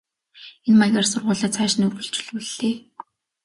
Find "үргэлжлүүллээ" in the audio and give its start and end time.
1.87-2.75